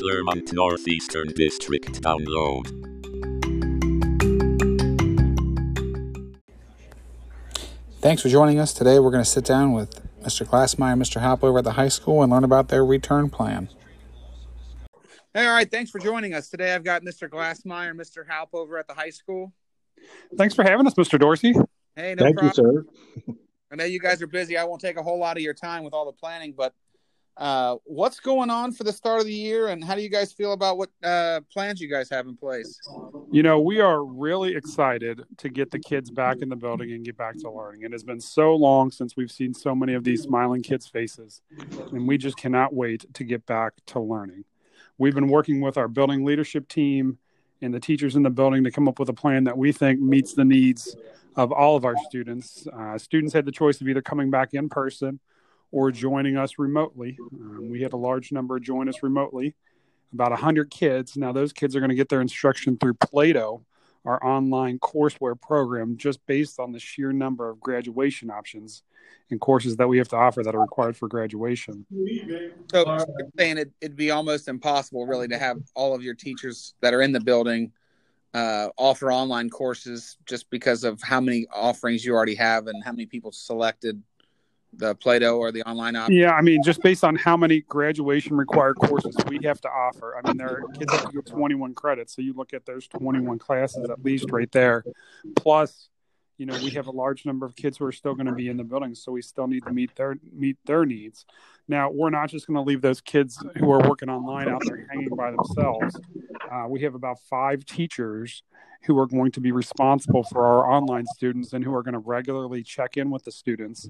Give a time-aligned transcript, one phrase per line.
[0.00, 2.66] Clermont Northeastern District download.
[8.00, 8.72] Thanks for joining us.
[8.72, 10.46] Today we're going to sit down with Mr.
[10.46, 11.20] Glassmeyer and Mr.
[11.20, 13.68] Halp over at the high school and learn about their return plan.
[15.34, 15.70] Hey, all right.
[15.70, 16.48] Thanks for joining us.
[16.48, 17.28] Today I've got Mr.
[17.28, 18.26] Glassmeyer and Mr.
[18.26, 19.52] Halp over at the high school.
[20.38, 21.18] Thanks for having us, Mr.
[21.18, 21.52] Dorsey.
[21.94, 22.86] Hey, no Thank problem.
[23.16, 23.34] you, sir.
[23.70, 24.56] I know you guys are busy.
[24.56, 26.72] I won't take a whole lot of your time with all the planning, but
[27.36, 30.32] uh, what's going on for the start of the year, and how do you guys
[30.32, 32.78] feel about what uh, plans you guys have in place?
[33.30, 37.04] You know, we are really excited to get the kids back in the building and
[37.04, 37.82] get back to learning.
[37.82, 41.40] It has been so long since we've seen so many of these smiling kids' faces,
[41.92, 44.44] and we just cannot wait to get back to learning.
[44.98, 47.18] We've been working with our building leadership team
[47.62, 50.00] and the teachers in the building to come up with a plan that we think
[50.00, 50.94] meets the needs
[51.36, 52.66] of all of our students.
[52.66, 55.20] Uh, students had the choice of either coming back in person
[55.72, 57.16] or joining us remotely.
[57.32, 59.54] Um, we had a large number join us remotely,
[60.12, 61.16] about 100 kids.
[61.16, 63.64] Now, those kids are going to get their instruction through Plato,
[64.04, 68.82] our online courseware program, just based on the sheer number of graduation options
[69.30, 71.86] and courses that we have to offer that are required for graduation.
[72.70, 76.74] So, you're saying it, it'd be almost impossible, really, to have all of your teachers
[76.80, 77.72] that are in the building
[78.34, 82.92] uh, offer online courses just because of how many offerings you already have and how
[82.92, 84.00] many people selected
[84.72, 86.16] the Plato or the online option.
[86.16, 90.16] Yeah, I mean, just based on how many graduation required courses we have to offer.
[90.16, 92.14] I mean, there are kids to get 21 credits.
[92.14, 94.84] So you look at those 21 classes at least right there.
[95.36, 95.88] Plus,
[96.38, 98.48] you know, we have a large number of kids who are still going to be
[98.48, 101.26] in the building, so we still need to meet their meet their needs.
[101.68, 104.86] Now, we're not just going to leave those kids who are working online out there
[104.90, 106.00] hanging by themselves.
[106.50, 108.42] Uh, we have about five teachers
[108.82, 111.98] who are going to be responsible for our online students and who are going to
[111.98, 113.88] regularly check in with the students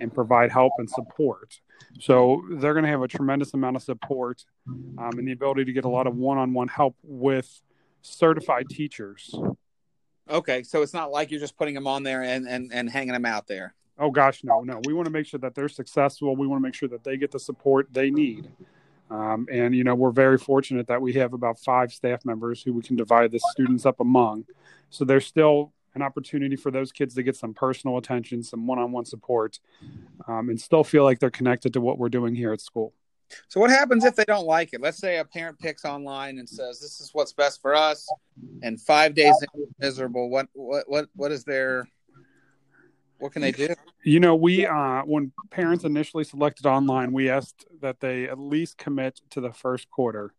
[0.00, 1.60] and provide help and support.
[1.98, 5.72] So they're going to have a tremendous amount of support um, and the ability to
[5.72, 7.60] get a lot of one-on-one help with
[8.02, 9.34] certified teachers.
[10.28, 13.12] Okay, so it's not like you're just putting them on there and, and, and hanging
[13.12, 13.74] them out there.
[13.98, 14.80] Oh gosh, no, no.
[14.86, 16.34] We want to make sure that they're successful.
[16.34, 18.50] We want to make sure that they get the support they need.
[19.10, 22.72] Um, and you know, we're very fortunate that we have about five staff members who
[22.72, 24.44] we can divide the students up among.
[24.90, 29.04] So there's still an opportunity for those kids to get some personal attention, some one-on-one
[29.04, 29.58] support,
[30.28, 32.94] um, and still feel like they're connected to what we're doing here at school.
[33.48, 34.80] So what happens if they don't like it?
[34.80, 38.08] Let's say a parent picks online and says, "This is what's best for us,"
[38.62, 39.34] and five days
[39.78, 40.30] miserable.
[40.30, 41.88] What what what what is their
[43.20, 43.68] what can they do?
[44.02, 48.78] You know, we uh, when parents initially selected online, we asked that they at least
[48.78, 50.32] commit to the first quarter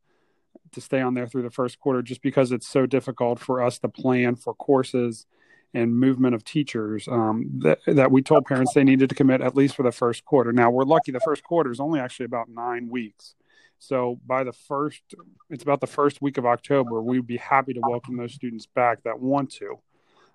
[0.71, 3.79] to stay on there through the first quarter, just because it's so difficult for us
[3.79, 5.25] to plan for courses
[5.73, 7.07] and movement of teachers.
[7.07, 10.25] Um, that, that we told parents they needed to commit at least for the first
[10.25, 10.51] quarter.
[10.51, 13.35] Now we're lucky; the first quarter is only actually about nine weeks.
[13.79, 15.01] So by the first,
[15.49, 17.01] it's about the first week of October.
[17.01, 19.79] We'd be happy to welcome those students back that want to.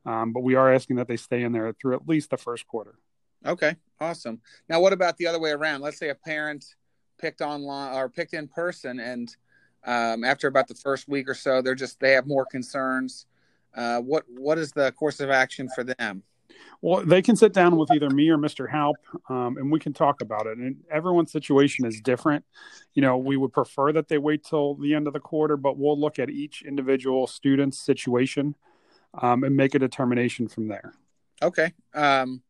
[0.07, 2.67] Um, but we are asking that they stay in there through at least the first
[2.69, 2.95] quarter.
[3.45, 4.41] Okay, awesome.
[4.69, 5.81] Now, what about the other way around?
[5.81, 6.65] Let's say a parent
[7.19, 9.35] picked online or picked in person, and
[9.85, 13.27] um, after about the first week or so, they're just they have more concerns.
[13.75, 16.23] Uh, what what is the course of action for them?
[16.81, 18.71] Well, they can sit down with either me or Mr.
[18.71, 18.97] Halp,
[19.29, 20.59] um, and we can talk about it.
[20.59, 22.45] And everyone's situation is different.
[22.95, 25.79] You know, we would prefer that they wait till the end of the quarter, but
[25.79, 28.55] we'll look at each individual student's situation
[29.21, 30.93] um, and make a determination from there.
[31.43, 31.73] Okay.
[31.95, 32.43] Um,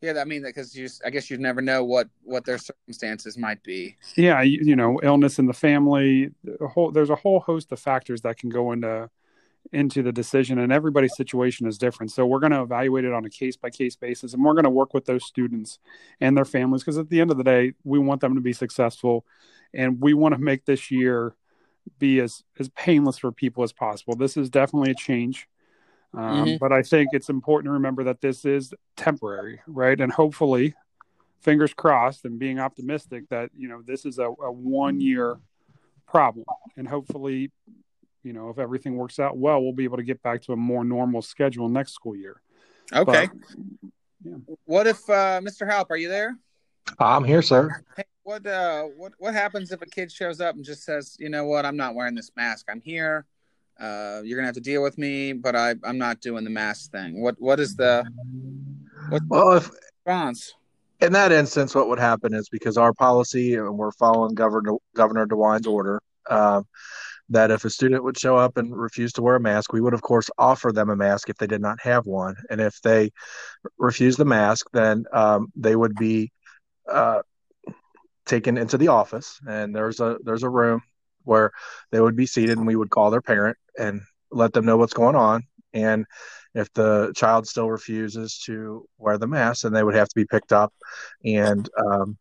[0.00, 3.36] yeah, I mean, that because you, I guess you never know what what their circumstances
[3.36, 3.96] might be.
[4.16, 6.30] Yeah, you, you know, illness in the family.
[6.60, 9.10] A whole, there's a whole host of factors that can go into
[9.72, 12.12] into the decision, and everybody's situation is different.
[12.12, 14.64] So we're going to evaluate it on a case by case basis, and we're going
[14.64, 15.80] to work with those students
[16.20, 18.52] and their families because at the end of the day, we want them to be
[18.52, 19.26] successful,
[19.74, 21.34] and we want to make this year
[21.98, 24.14] be as as painless for people as possible.
[24.14, 25.48] This is definitely a change.
[26.14, 26.56] Um, mm-hmm.
[26.58, 30.00] But I think it's important to remember that this is temporary, right?
[30.00, 30.74] And hopefully,
[31.40, 35.38] fingers crossed, and being optimistic that you know this is a, a one year
[36.06, 36.46] problem,
[36.76, 37.50] and hopefully,
[38.22, 40.56] you know, if everything works out well, we'll be able to get back to a
[40.56, 42.40] more normal schedule next school year.
[42.92, 43.28] Okay.
[43.28, 43.58] But,
[44.24, 44.54] yeah.
[44.64, 45.68] What if uh, Mr.
[45.68, 45.90] Halp?
[45.90, 46.36] Are you there?
[46.98, 47.84] I'm here, sir.
[47.96, 51.28] Hey, what uh, what what happens if a kid shows up and just says, you
[51.28, 52.66] know what, I'm not wearing this mask.
[52.70, 53.26] I'm here
[53.80, 56.90] uh, you're gonna have to deal with me, but I, I'm not doing the mask
[56.90, 57.22] thing.
[57.22, 58.04] What what is the
[59.08, 59.70] what well if
[60.04, 60.54] response?
[61.00, 65.26] In that instance, what would happen is because our policy and we're following Governor Governor
[65.26, 66.66] DeWine's order, um,
[67.28, 69.94] that if a student would show up and refuse to wear a mask, we would
[69.94, 73.12] of course offer them a mask if they did not have one, and if they
[73.78, 76.32] refuse the mask, then um, they would be
[76.90, 77.22] uh,
[78.26, 80.82] taken into the office, and there's a there's a room
[81.28, 81.52] where
[81.90, 84.92] they would be seated and we would call their parent and let them know what's
[84.92, 85.44] going on.
[85.72, 86.06] And
[86.54, 90.24] if the child still refuses to wear the mask, then they would have to be
[90.24, 90.72] picked up
[91.24, 92.16] and um,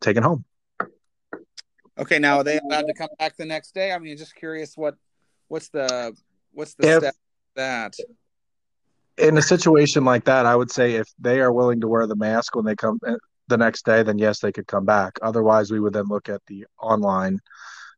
[0.00, 0.44] taken home.
[1.98, 3.92] Okay, now are they allowed to come back the next day?
[3.92, 4.94] I mean, just curious what
[5.48, 6.16] what's the
[6.52, 7.14] what's the if, step
[7.56, 7.94] that
[9.18, 12.16] in a situation like that, I would say if they are willing to wear the
[12.16, 13.16] mask when they come eh,
[13.48, 15.18] the next day, then yes, they could come back.
[15.22, 17.40] Otherwise, we would then look at the online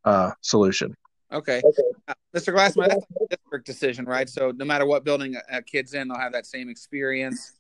[0.05, 0.94] uh, solution.
[1.32, 1.62] Okay.
[1.64, 1.82] okay.
[2.08, 2.52] Uh, Mr.
[2.52, 4.29] Glassman, that's a district decision, right?
[4.29, 7.52] So no matter what building a, a kid's in, they'll have that same experience.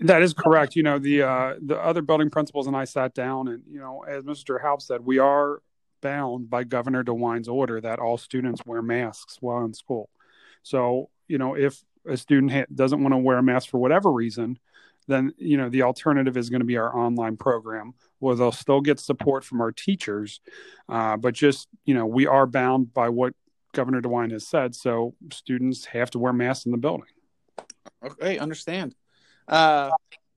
[0.00, 0.74] That is correct.
[0.74, 4.02] You know, the uh, the other building principals and I sat down, and you know,
[4.02, 4.60] as Mr.
[4.60, 5.62] Halp said, we are
[6.00, 10.10] bound by Governor DeWine's order that all students wear masks while in school.
[10.64, 14.10] So, you know, if a student ha- doesn't want to wear a mask for whatever
[14.10, 14.58] reason,
[15.08, 18.80] then you know the alternative is going to be our online program where they'll still
[18.80, 20.40] get support from our teachers
[20.88, 23.34] uh, but just you know we are bound by what
[23.72, 27.06] governor dewine has said so students have to wear masks in the building.
[28.04, 28.94] Okay understand.
[29.48, 29.90] Uh,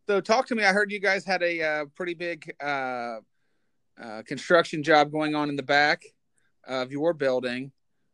[0.08, 3.18] so talk to me i heard you guys had a uh, pretty big uh,
[4.02, 6.04] uh, construction job going on in the back
[6.68, 7.72] of your building.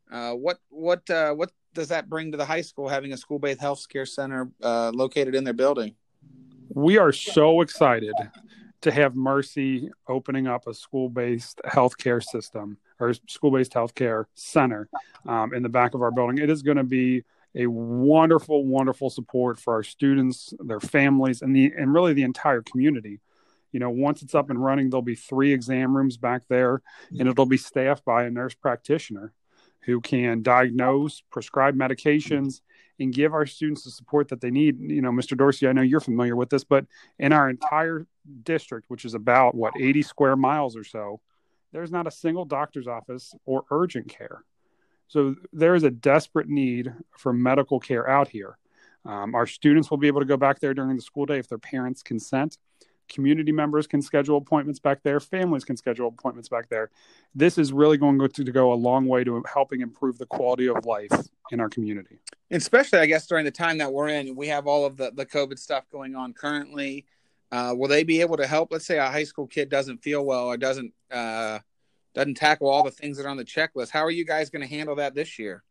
[0.10, 4.06] What what what does that bring to the high school having a school-based health care
[4.06, 5.96] center located in their building
[6.74, 8.14] we are so excited
[8.82, 14.90] to have Mercy opening up a school based healthcare system or school based healthcare center
[15.28, 16.38] um, in the back of our building.
[16.38, 17.24] It is going to be
[17.56, 22.62] a wonderful, wonderful support for our students, their families, and the and really the entire
[22.62, 23.20] community.
[23.72, 26.82] You know, once it's up and running, there'll be three exam rooms back there,
[27.18, 29.34] and it'll be staffed by a nurse practitioner
[29.82, 32.62] who can diagnose, prescribe medications,
[33.02, 34.80] and give our students the support that they need.
[34.80, 35.38] You know, Mr.
[35.38, 36.86] Dorsey, I know you're familiar with this, but
[37.20, 38.06] in our entire
[38.44, 41.20] district, which is about what 80 square miles or so,
[41.74, 44.44] there's not a single doctor's office or urgent care.
[45.08, 48.58] So there is a desperate need for medical care out here.
[49.04, 51.48] Um, our students will be able to go back there during the school day if
[51.48, 52.58] their parents consent
[53.12, 56.90] community members can schedule appointments back there families can schedule appointments back there.
[57.36, 60.68] This is really going to, to go a long way to helping improve the quality
[60.68, 61.12] of life
[61.52, 62.20] in our community.
[62.50, 65.26] Especially i guess during the time that we're in we have all of the, the
[65.26, 67.06] covid stuff going on currently.
[67.52, 68.72] Uh, will they be able to help?
[68.72, 71.60] Let's say a high school kid doesn't feel well or doesn't uh,
[72.14, 73.90] doesn't tackle all the things that are on the checklist.
[73.90, 75.64] How are you guys going to handle that this year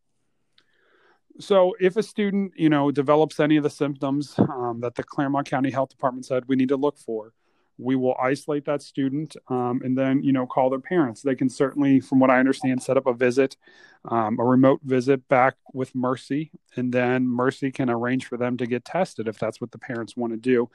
[1.41, 5.49] so if a student you know develops any of the symptoms um, that the Clermont
[5.49, 7.33] county health department said we need to look for
[7.81, 11.23] we will isolate that student um, and then you know call their parents.
[11.23, 13.57] They can certainly from what i understand set up a visit
[14.05, 18.67] um, a remote visit back with mercy and then mercy can arrange for them to
[18.67, 20.69] get tested if that's what the parents want to do.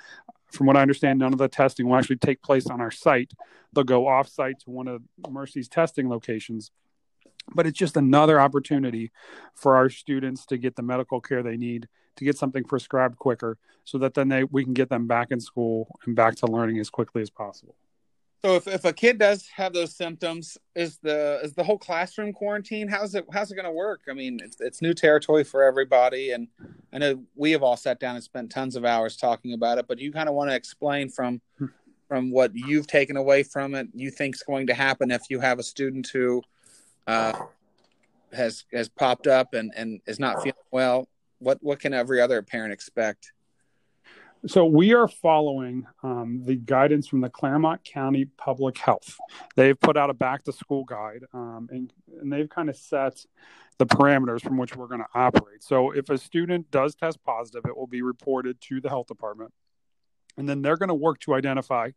[0.52, 3.32] From what i understand none of the testing will actually take place on our site.
[3.74, 6.72] They'll go off site to one of mercy's testing locations
[7.54, 9.12] but it's just another opportunity
[9.54, 13.58] for our students to get the medical care they need to get something prescribed quicker
[13.84, 16.80] so that then they we can get them back in school and back to learning
[16.80, 17.76] as quickly as possible.
[18.44, 22.32] So if, if a kid does have those symptoms is the is the whole classroom
[22.32, 24.02] quarantine how's it how's it going to work?
[24.10, 26.48] I mean it's, it's new territory for everybody and
[26.94, 29.88] i know we have all sat down and spent tons of hours talking about it
[29.88, 31.66] but you kind of want to explain from hmm.
[32.08, 35.40] from what you've taken away from it you think is going to happen if you
[35.40, 36.44] have a student who
[37.08, 37.34] uh,
[38.34, 41.08] has has popped up and and is not feeling well,
[41.40, 43.32] what what can every other parent expect?
[44.48, 49.18] So we are following um, the guidance from the Clermont County Public Health.
[49.56, 53.26] They've put out a back to school guide, um, and, and they've kind of set
[53.80, 55.64] the parameters from which we're going to operate.
[55.64, 59.52] So if a student does test positive, it will be reported to the health department.
[60.38, 61.92] And then they're going to work to identify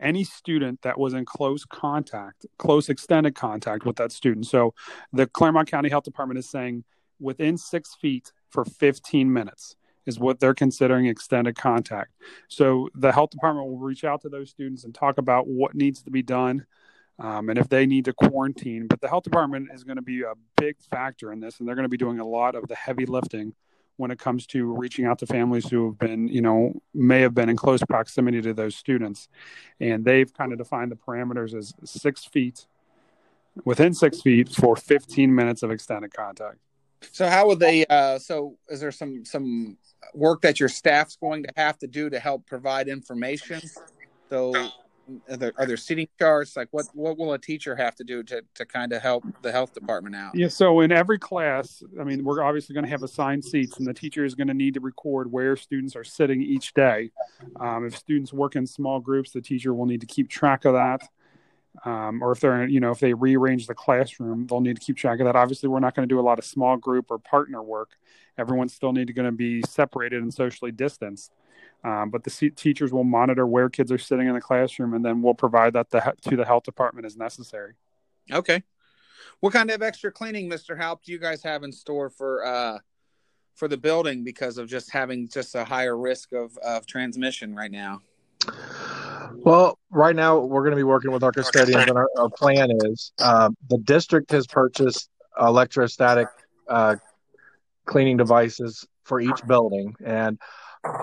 [0.00, 4.46] any student that was in close contact, close extended contact with that student.
[4.46, 4.74] So
[5.12, 6.84] the Clermont County Health Department is saying
[7.20, 12.12] within six feet for 15 minutes is what they're considering extended contact.
[12.48, 16.02] So the health department will reach out to those students and talk about what needs
[16.02, 16.66] to be done
[17.18, 18.86] um, and if they need to quarantine.
[18.86, 21.76] But the health department is going to be a big factor in this, and they're
[21.76, 23.54] going to be doing a lot of the heavy lifting
[23.96, 27.34] when it comes to reaching out to families who have been, you know, may have
[27.34, 29.28] been in close proximity to those students.
[29.80, 32.66] And they've kind of defined the parameters as six feet,
[33.64, 36.58] within six feet for 15 minutes of extended contact.
[37.12, 37.84] So how would they?
[37.86, 39.76] Uh, so is there some some
[40.14, 43.60] work that your staff's going to have to do to help provide information?
[44.30, 44.52] So
[45.28, 46.56] are there, are there seating charts?
[46.56, 49.52] Like what, what will a teacher have to do to, to kind of help the
[49.52, 50.34] health department out?
[50.34, 50.48] Yeah.
[50.48, 53.94] So in every class, I mean, we're obviously going to have assigned seats and the
[53.94, 57.10] teacher is going to need to record where students are sitting each day.
[57.60, 60.74] Um, if students work in small groups, the teacher will need to keep track of
[60.74, 61.02] that.
[61.84, 64.96] um, or if they're you know if they rearrange the classroom, they'll need to keep
[64.96, 65.36] track of that.
[65.36, 67.92] Obviously, we're not going to do a lot of small group or partner work.
[68.38, 71.32] Everyone's still need to going to be separated and socially distanced.
[71.84, 75.20] Um, but the teachers will monitor where kids are sitting in the classroom, and then
[75.20, 77.74] we'll provide that the, to the health department as necessary.
[78.32, 78.62] Okay.
[79.40, 82.78] What kind of extra cleaning, Mister Halp, do you guys have in store for uh,
[83.54, 87.70] for the building because of just having just a higher risk of, of transmission right
[87.70, 88.00] now?
[89.34, 92.70] Well, right now we're going to be working with our custodians, and our, our plan
[92.84, 96.28] is um, the district has purchased electrostatic
[96.68, 96.96] uh,
[97.84, 100.38] cleaning devices for each building, and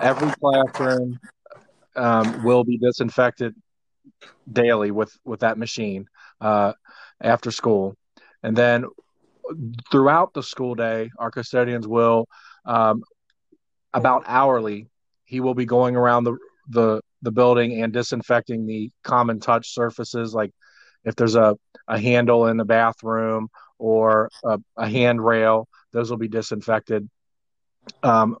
[0.00, 1.18] every classroom
[1.96, 3.54] um, will be disinfected
[4.50, 6.06] daily with with that machine
[6.40, 6.72] uh,
[7.20, 7.96] after school,
[8.42, 8.84] and then
[9.90, 12.26] throughout the school day, our custodians will
[12.64, 13.02] um,
[13.92, 14.88] about hourly.
[15.24, 16.36] He will be going around the
[16.68, 20.52] the the building and disinfecting the common touch surfaces, like
[21.04, 21.56] if there's a
[21.88, 23.48] a handle in the bathroom
[23.78, 27.08] or a, a handrail, those will be disinfected
[28.02, 28.36] um,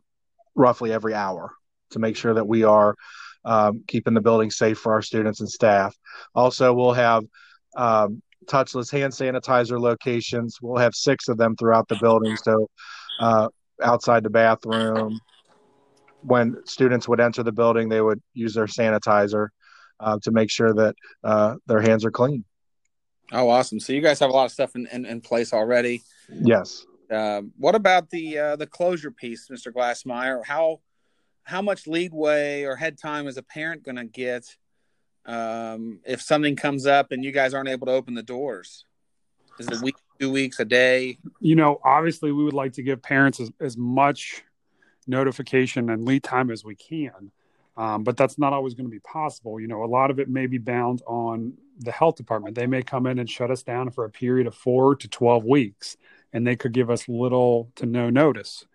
[0.54, 1.52] roughly every hour
[1.90, 2.94] to make sure that we are
[3.44, 5.96] um, keeping the building safe for our students and staff.
[6.34, 7.24] Also, we'll have
[7.76, 10.58] um, touchless hand sanitizer locations.
[10.60, 12.36] We'll have six of them throughout the building.
[12.36, 12.68] So,
[13.20, 13.48] uh,
[13.82, 15.20] outside the bathroom,
[16.22, 19.48] when students would enter the building, they would use their sanitizer
[20.00, 20.94] uh, to make sure that
[21.24, 22.44] uh, their hands are clean.
[23.32, 23.80] Oh, awesome!
[23.80, 26.02] So you guys have a lot of stuff in, in, in place already.
[26.28, 26.84] Yes.
[27.12, 29.72] Uh, what about the uh, the closure piece, Mr.
[29.72, 30.44] Glassmeyer?
[30.44, 30.80] How
[31.44, 34.56] how much leadway or head time is a parent going to get
[35.26, 38.84] um, if something comes up and you guys aren't able to open the doors?
[39.58, 41.18] Is it a week, two weeks, a day?
[41.40, 44.42] You know, obviously, we would like to give parents as, as much
[45.06, 47.30] notification and lead time as we can.
[47.76, 49.58] Um, but that's not always going to be possible.
[49.58, 52.54] You know, a lot of it may be bound on the health department.
[52.54, 55.44] They may come in and shut us down for a period of four to 12
[55.44, 55.96] weeks,
[56.32, 58.66] and they could give us little to no notice.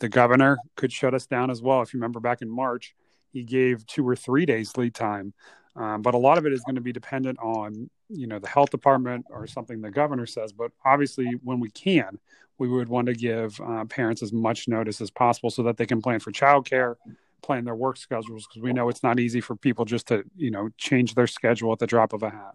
[0.00, 1.82] The governor could shut us down as well.
[1.82, 2.94] If you remember back in March,
[3.32, 5.32] he gave two or three days lead time.
[5.76, 8.48] Um, but a lot of it is going to be dependent on, you know, the
[8.48, 10.52] health department or something the governor says.
[10.52, 12.18] But obviously, when we can,
[12.58, 15.86] we would want to give uh, parents as much notice as possible so that they
[15.86, 16.96] can plan for childcare,
[17.42, 20.50] plan their work schedules, because we know it's not easy for people just to you
[20.50, 22.54] know change their schedule at the drop of a hat.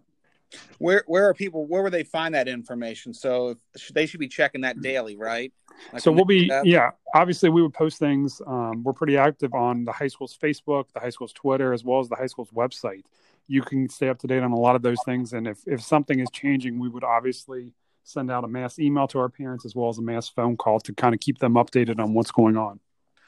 [0.78, 1.66] Where where are people?
[1.66, 3.14] Where would they find that information?
[3.14, 3.56] So
[3.92, 5.52] they should be checking that daily, right?
[5.92, 6.90] Like so we'll be yeah.
[7.14, 8.40] Obviously, we would post things.
[8.46, 12.00] Um, we're pretty active on the high school's Facebook, the high school's Twitter, as well
[12.00, 13.02] as the high school's website.
[13.46, 15.82] You can stay up to date on a lot of those things, and if if
[15.82, 17.72] something is changing, we would obviously
[18.04, 20.78] send out a mass email to our parents as well as a mass phone call
[20.78, 22.78] to kind of keep them updated on what's going on.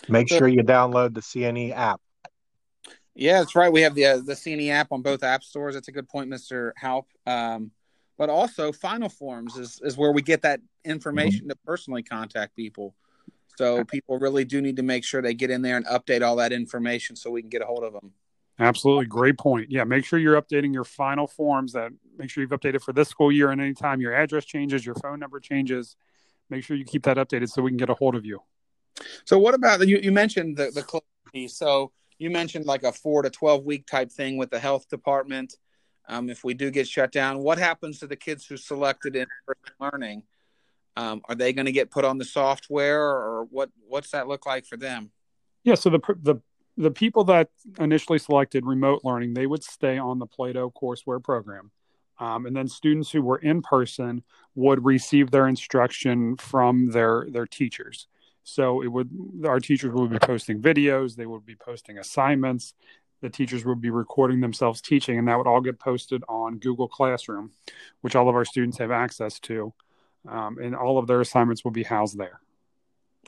[0.08, 2.00] Make sure you download the CNE app.
[3.16, 3.72] Yeah, that's right.
[3.72, 5.74] We have the uh, the CNE app on both app stores.
[5.74, 7.06] That's a good point, Mister Halp.
[7.26, 7.70] Um,
[8.18, 11.50] but also, Final Forms is is where we get that information mm-hmm.
[11.50, 12.94] to personally contact people.
[13.56, 16.36] So people really do need to make sure they get in there and update all
[16.36, 18.12] that information so we can get a hold of them.
[18.58, 19.06] Absolutely.
[19.06, 19.70] Great point.
[19.70, 19.84] Yeah.
[19.84, 23.32] Make sure you're updating your final forms that make sure you've updated for this school
[23.32, 25.96] year and anytime your address changes, your phone number changes,
[26.50, 28.40] make sure you keep that updated so we can get a hold of you.
[29.24, 31.00] So what about you, you mentioned the, the
[31.32, 31.56] piece.
[31.56, 35.54] So you mentioned like a four to 12 week type thing with the health department.
[36.08, 39.26] Um, if we do get shut down, what happens to the kids who selected in
[39.80, 40.22] learning?
[40.96, 44.46] Um, are they going to get put on the software or what, what's that look
[44.46, 45.10] like for them?
[45.64, 45.74] Yeah.
[45.74, 46.40] So the, the
[46.76, 51.70] the people that initially selected remote learning, they would stay on the Plato courseware program.
[52.18, 54.22] Um, and then students who were in person
[54.54, 58.08] would receive their instruction from their their teachers.
[58.48, 59.10] So it would
[59.44, 62.74] our teachers would be posting videos, they would be posting assignments,
[63.20, 66.86] the teachers would be recording themselves teaching, and that would all get posted on Google
[66.86, 67.50] Classroom,
[68.02, 69.74] which all of our students have access to,
[70.28, 72.40] um, and all of their assignments will be housed there.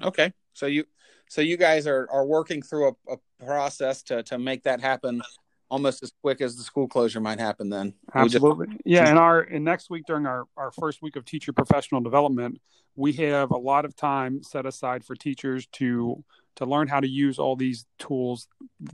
[0.00, 0.84] Okay, so you
[1.28, 5.20] so you guys are are working through a, a process to to make that happen
[5.68, 7.92] almost as quick as the school closure might happen then?
[8.14, 8.82] Absolutely just...
[8.84, 12.60] yeah and our and next week during our our first week of teacher professional development
[12.98, 16.22] we have a lot of time set aside for teachers to
[16.56, 18.48] to learn how to use all these tools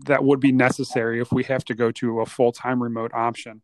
[0.05, 3.63] that would be necessary if we have to go to a full-time remote option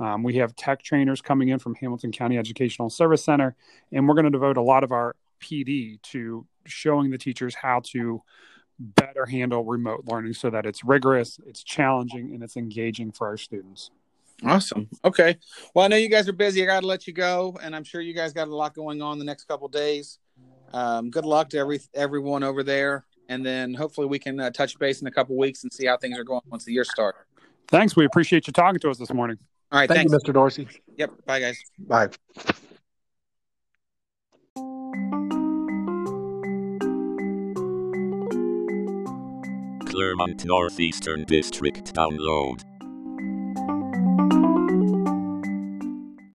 [0.00, 3.54] um, we have tech trainers coming in from hamilton county educational service center
[3.92, 7.80] and we're going to devote a lot of our pd to showing the teachers how
[7.84, 8.22] to
[8.78, 13.36] better handle remote learning so that it's rigorous, it's challenging, and it's engaging for our
[13.36, 13.90] students.
[14.44, 14.88] Awesome.
[15.04, 15.36] Okay.
[15.74, 16.62] Well, I know you guys are busy.
[16.62, 19.00] I got to let you go, and I'm sure you guys got a lot going
[19.00, 20.18] on the next couple days.
[20.72, 24.78] Um, good luck to every everyone over there, and then hopefully we can uh, touch
[24.78, 27.18] base in a couple weeks and see how things are going once the year starts.
[27.68, 27.94] Thanks.
[27.94, 29.38] We appreciate you talking to us this morning.
[29.70, 29.88] All right.
[29.88, 30.12] Thank thanks.
[30.12, 30.34] you, Mr.
[30.34, 30.68] Dorsey.
[30.96, 31.24] Yep.
[31.24, 31.58] Bye, guys.
[31.78, 32.08] Bye.
[39.86, 42.62] Clermont Northeastern District download.